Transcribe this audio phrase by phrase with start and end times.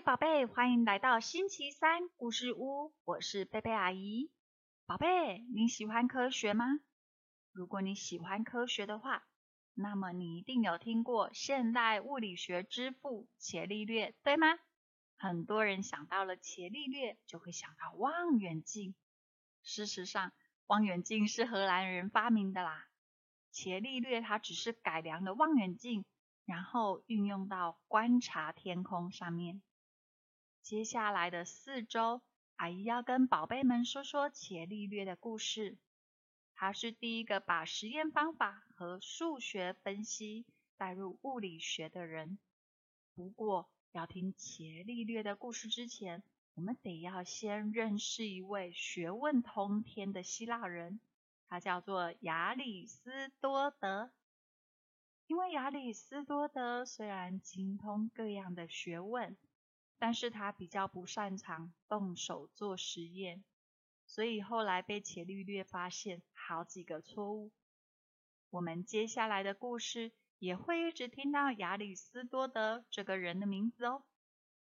[0.00, 4.30] 宝贝欢迎来到星期三故事屋，我是贝贝阿姨。
[4.86, 6.78] 宝贝，你喜欢科学吗？
[7.52, 9.26] 如果你喜欢科学的话，
[9.74, 14.46] 那么你一定有听过现代物理学之父伽利略，对吗？
[15.16, 18.94] 很多人想到了伽利略，就会想到望远镜。
[19.64, 20.32] 事实上，
[20.68, 22.86] 望远镜是荷兰人发明的啦。
[23.50, 26.04] 伽利略他只是改良了望远镜，
[26.44, 29.60] 然后运用到观察天空上面。
[30.62, 32.20] 接下来的四周，
[32.56, 35.78] 阿姨要跟宝贝们说说伽利略的故事。
[36.54, 40.44] 他是第一个把实验方法和数学分析
[40.76, 42.38] 带入物理学的人。
[43.14, 46.22] 不过，要听伽利略的故事之前，
[46.54, 51.00] 我们得要先认识一位学问通天的希腊人，
[51.48, 54.10] 他叫做亚里斯多德。
[55.28, 59.36] 因为亚里斯多德虽然精通各样的学问，
[59.98, 63.44] 但是他比较不擅长动手做实验，
[64.06, 67.50] 所以后来被伽利略发现好几个错误。
[68.50, 74.04] 我们接下来的故事也会一直听到亚里斯多德这个人的名字哦。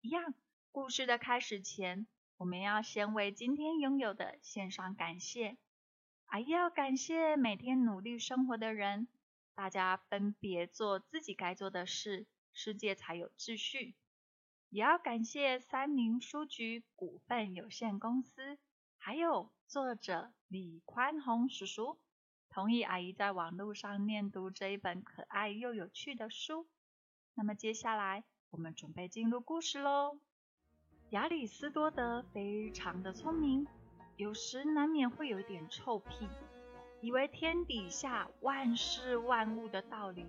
[0.00, 0.34] 一样，
[0.70, 5.56] 故事的开始前，我们要先为今天拥有的献上感谢。
[6.26, 9.08] 还要感谢每天努力生活的人，
[9.54, 13.94] 大家分别做自己该做的事，世界才有秩序。
[14.74, 18.58] 也要感谢三明书局股份有限公司，
[18.98, 21.96] 还有作者李宽宏叔叔，
[22.50, 26.66] 同意阿姨在网络上念读这一本可爱又有趣的书。
[27.34, 30.18] 那么接下来我们准备进入故事喽。
[31.10, 33.68] 亚里斯多德非常的聪明，
[34.16, 36.28] 有时难免会有一点臭屁，
[37.00, 40.26] 以为天底下万事万物的道理，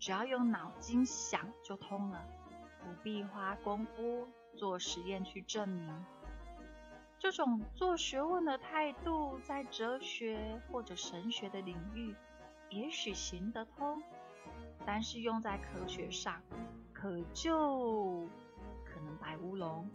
[0.00, 2.28] 只要用脑筋想就通了。
[2.84, 6.04] 不必花功夫做实验去证明，
[7.18, 12.14] 这种做学问的态度，在哲学或者神学的领域
[12.68, 14.02] 也许行得通，
[14.84, 16.42] 但是用在科学上，
[16.92, 18.28] 可就
[18.84, 19.90] 可能白乌龙。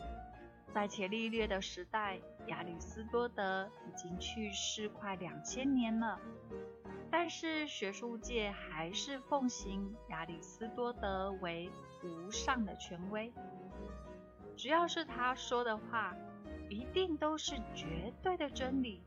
[0.73, 6.19] 在伽利略的时代，亚里斯多德已经去世快两千年了。
[7.11, 11.69] 但是学术界还是奉行亚里斯多德为
[12.03, 13.31] 无上的权威，
[14.55, 16.15] 只要是他说的话，
[16.69, 19.01] 一定都是绝对的真理，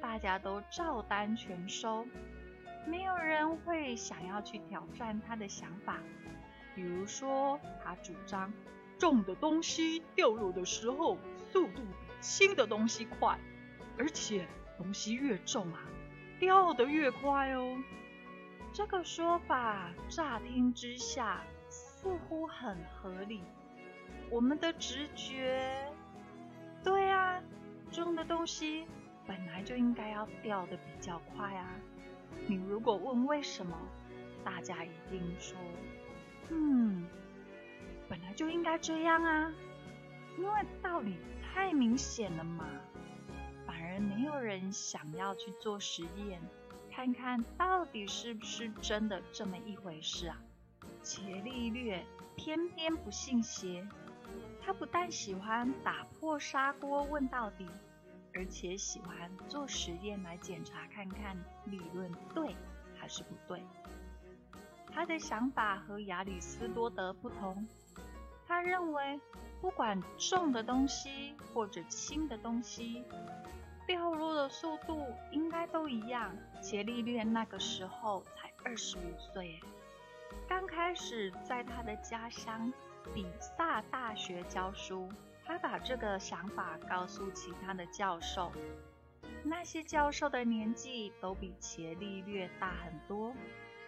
[0.00, 2.04] 大家都照单全收，
[2.86, 5.98] 没有人会想要去挑战他的想法。
[6.74, 8.52] 比如说，他主张
[8.98, 11.16] 重的东西掉落的时候，
[11.52, 13.38] 速度比轻的东西快，
[13.98, 15.80] 而且东西越重啊。
[16.40, 17.76] 掉得越快哦，
[18.72, 23.42] 这个说法乍听之下似乎很合理。
[24.30, 25.70] 我们的直觉，
[26.82, 27.42] 对啊，
[27.92, 28.86] 重的东西
[29.26, 31.68] 本来就应该要掉的比较快啊。
[32.46, 33.76] 你如果问为什么，
[34.42, 35.58] 大家一定说，
[36.48, 37.06] 嗯，
[38.08, 39.52] 本来就应该这样啊，
[40.38, 42.66] 因为道理太明显了嘛。
[44.00, 46.40] 没有人想要去做实验，
[46.90, 50.36] 看看到底是不是真的这么一回事啊？
[51.02, 52.04] 伽利略
[52.36, 53.86] 偏偏不信邪，
[54.62, 57.66] 他不但喜欢打破砂锅问到底，
[58.34, 61.36] 而且喜欢做实验来检查看看
[61.66, 62.54] 理论对
[62.96, 63.62] 还是不对。
[64.92, 67.66] 他的想法和亚里斯多德不同，
[68.46, 69.20] 他认为
[69.60, 73.04] 不管重的东西或者轻的东西。
[73.90, 76.32] 掉落的速度应该都一样。
[76.62, 79.60] 伽利略那个时候才二十五岁，
[80.46, 82.72] 刚开始在他的家乡
[83.12, 85.08] 比萨大学教书。
[85.44, 88.52] 他把这个想法告诉其他的教授，
[89.42, 93.34] 那些教授的年纪都比伽利略大很多。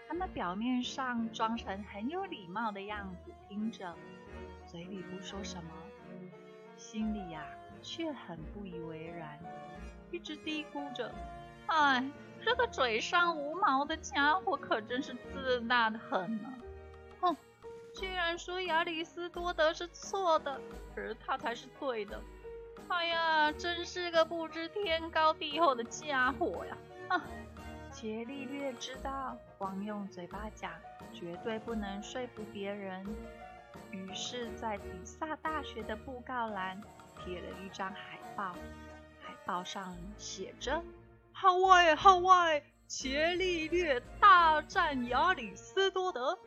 [0.09, 3.95] 他们表面上装成很有礼貌的样子听着，
[4.67, 5.71] 嘴里不说什么，
[6.77, 7.47] 心里呀
[7.83, 9.39] 却很不以为然。
[10.11, 11.11] 一直嘀咕着
[11.67, 12.05] ：“哎，
[12.45, 16.53] 这个嘴上无毛的家伙可真是自大的很呢！
[17.21, 17.37] 哼，
[17.95, 20.61] 居然说亚里斯多德是错的，
[20.95, 22.21] 而他才是对的。
[22.89, 26.77] 哎呀，真是个不知天高地厚的家伙呀！”
[27.09, 27.23] 啊，
[27.91, 30.73] 伽利略知道光用嘴巴讲
[31.13, 33.07] 绝对不能说服别人，
[33.91, 36.79] 于是，在比萨大学的布告栏
[37.25, 38.55] 贴了一张海报。
[39.21, 40.83] 海报上写着
[41.33, 42.63] ：“号外号外！
[42.87, 46.39] 伽利略大战亚里斯多德，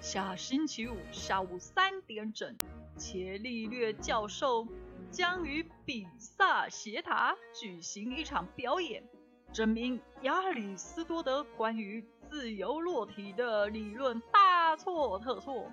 [0.00, 2.56] 下星期五下午三点整，
[2.96, 4.66] 伽利略教授
[5.12, 9.04] 将于比萨斜塔举行一场表演，
[9.52, 15.70] 证明亚里士多德关于自由落体的理论大错特错。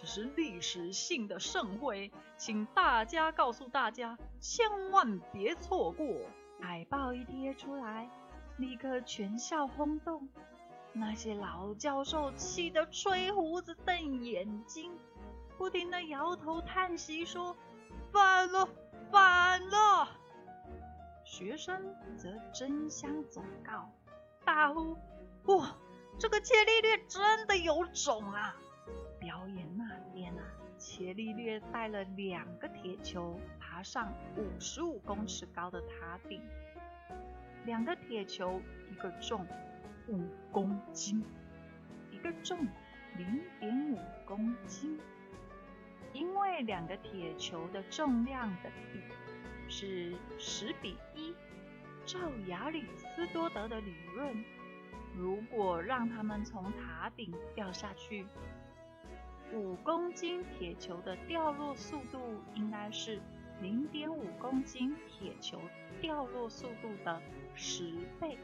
[0.00, 6.06] 这是历史性的盛会，请大家告诉大家，千万别错过。
[6.60, 8.08] 海报一贴出来，
[8.58, 10.28] 立刻全校轰动。
[10.92, 14.96] 那些老教授气得吹胡子瞪眼睛，
[15.56, 17.56] 不停的摇头叹息说
[18.12, 18.68] ：“反了，
[19.10, 20.08] 反了！”
[21.26, 23.90] 学生则争相走告，
[24.44, 24.96] 大呼
[25.46, 25.76] ：“哇，
[26.20, 28.54] 这个伽利略真的有种啊！”
[30.98, 36.42] 伽利略带了两个铁球爬上五十五公尺高的塔顶。
[37.66, 38.60] 两个铁球，
[38.90, 39.46] 一个重
[40.08, 41.22] 五公斤，
[42.10, 42.66] 一个重
[43.16, 44.98] 零点五公斤。
[46.12, 49.00] 因为两个铁球的重量的比
[49.68, 51.32] 是十比一，
[52.04, 52.18] 照
[52.48, 54.44] 亚里斯多德的理论，
[55.14, 58.26] 如果让他们从塔顶掉下去。
[59.52, 62.18] 五公斤铁球的掉落速度
[62.54, 63.20] 应该是
[63.62, 65.58] 零点五公斤铁球
[66.00, 67.20] 掉落速度的
[67.54, 68.36] 十倍，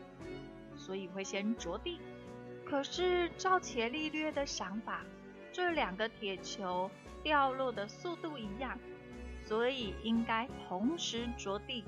[0.76, 2.00] 所以会先着地。
[2.64, 5.04] 可是照伽利略的想法，
[5.52, 6.90] 这两个铁球
[7.22, 8.78] 掉落的速度一样，
[9.42, 11.84] 所以应该同时着地。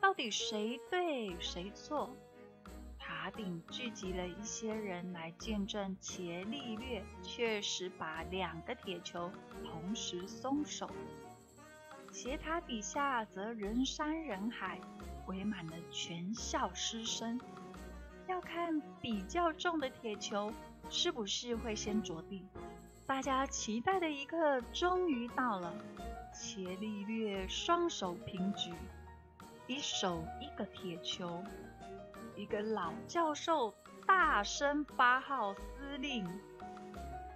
[0.00, 2.10] 到底谁对谁错？
[3.22, 9.30] 塔顶聚集了一些人来见证伽利略确实把两个铁球
[9.64, 10.90] 同时松手。
[12.10, 14.80] 斜塔底下则人山人海，
[15.28, 17.40] 围满了全校师生，
[18.26, 20.52] 要看比较重的铁球
[20.90, 22.44] 是不是会先着地。
[23.06, 25.72] 大家期待的一刻终于到了，
[26.32, 28.72] 伽利略双手平举，
[29.68, 31.44] 一手一个铁球。
[32.34, 33.74] 一个老教授
[34.06, 36.26] 大声发号司令：“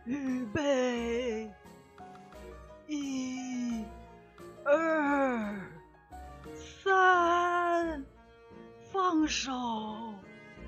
[0.04, 1.50] 预备，
[2.86, 3.84] 一、
[4.64, 5.60] 二、
[6.54, 8.04] 三，
[8.92, 9.52] 放手！”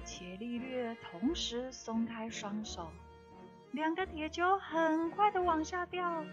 [0.05, 2.91] 伽利略同时松开双手，
[3.73, 6.25] 两个铁球很快的往下掉。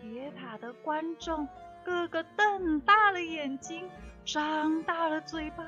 [0.00, 1.48] 铁塔的观众
[1.84, 3.90] 个个瞪大了眼睛，
[4.24, 5.64] 张大了嘴巴。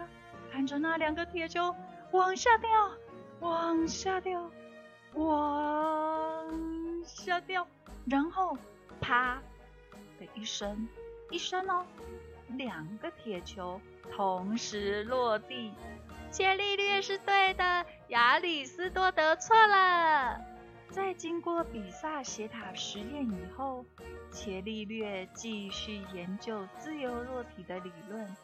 [0.50, 1.75] 看着那两个铁球
[2.12, 2.69] 往下掉，
[3.41, 4.50] 往下掉，
[5.14, 7.67] 往下掉，
[8.06, 8.56] 然后
[9.00, 9.41] 啪
[10.19, 10.88] 的一声，
[11.31, 11.87] 一声哦，
[12.49, 13.81] 两个铁球
[14.12, 15.73] 同时落地。
[16.31, 20.41] 伽利略是对的，亚里斯多德错了。
[20.88, 23.85] 在经过比萨斜塔实验以后，
[24.31, 28.37] 伽利略继续研究自由落体的理论。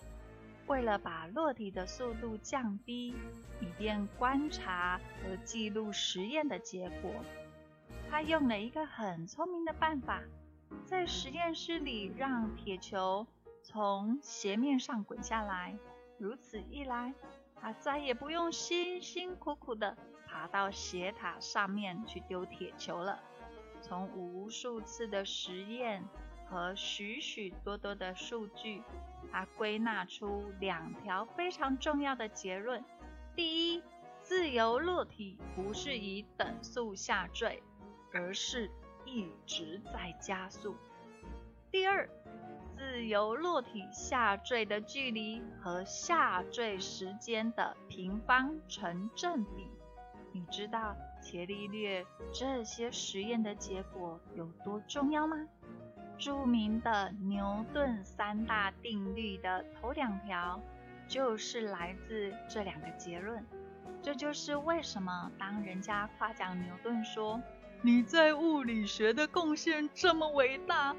[0.66, 3.14] 为了把落体的速度降低，
[3.60, 7.12] 以便观察和记录实验的结果，
[8.10, 10.22] 他用了一个很聪明的办法，
[10.84, 13.26] 在实验室里让铁球
[13.62, 15.78] 从斜面上滚下来。
[16.18, 17.14] 如此一来，
[17.60, 19.96] 他再也不用辛辛苦苦地
[20.26, 23.20] 爬到斜塔上面去丢铁球了。
[23.80, 26.02] 从无数次的实验
[26.48, 28.82] 和许许多多的数据。
[29.30, 32.84] 他归纳出两条非常重要的结论：
[33.34, 33.82] 第一，
[34.22, 37.62] 自由落体不是以等速下坠，
[38.12, 38.70] 而是
[39.04, 40.74] 一直在加速；
[41.70, 42.08] 第二，
[42.76, 49.68] 自由落体下坠的距离和下坠时间的平方成正比。
[50.32, 55.48] 你知道伽利略这些实验的结果有多重要吗？
[56.18, 60.60] 著名的牛顿三大定律的头两条，
[61.06, 63.44] 就是来自这两个结论。
[64.02, 67.42] 这就是为什么当人家夸奖牛顿说
[67.82, 70.94] 你在物理学的贡献这么伟大，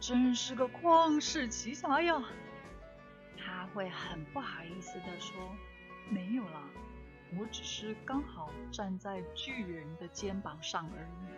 [0.00, 2.22] 真是个旷世奇才呀，
[3.36, 5.36] 他会很不好意思的说，
[6.08, 6.62] 没有啦，
[7.38, 11.36] 我只是刚好站在巨人的肩膀上而已。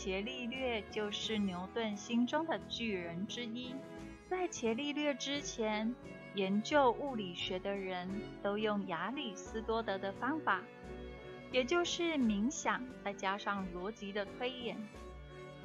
[0.00, 3.74] 伽利略就是牛顿心中的巨人之一。
[4.30, 5.92] 在伽利略之前，
[6.36, 8.08] 研究物理学的人
[8.40, 10.62] 都用亚里斯多德的方法，
[11.50, 14.76] 也就是冥想再加上逻辑的推演。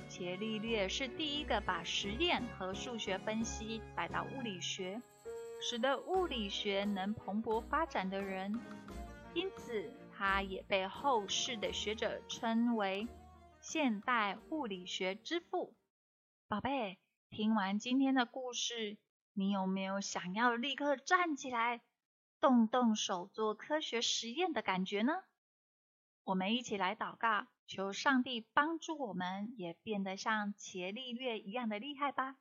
[0.07, 4.99] 伽利略是第一个把实验和数学分析带到物理学，
[5.61, 8.59] 使得物理学能蓬勃发展的人。
[9.35, 13.07] 因此，他也被后世的学者称为。
[13.63, 15.73] 现代物理学之父。
[16.49, 18.97] 宝贝，听完今天的故事，
[19.31, 21.81] 你有没有想要立刻站起来，
[22.41, 25.13] 动动手做科学实验的感觉呢？
[26.25, 32.35] 我们一起来祷告，求上帝帮助我们，也变得像伽利略一样的厉害吧。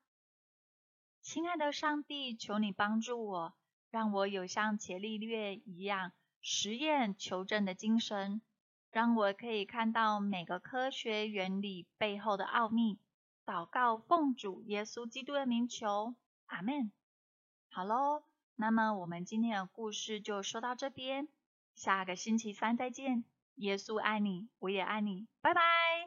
[1.21, 3.55] 亲爱的上帝，求你帮助我，
[3.93, 8.43] 让我有像伽利略一样实验求证的精神，
[8.93, 12.99] 让我可以看到每个科学原理背后的奥秘。
[13.45, 16.15] 祷告奉主耶稣基督的名求，
[16.47, 16.93] 阿门。
[17.71, 18.23] 好喽，
[18.55, 21.27] 那么我们今天的故事就说到这边，
[21.75, 23.25] 下个星期三再见。
[23.57, 25.82] 耶稣爱你，我也爱你，拜拜。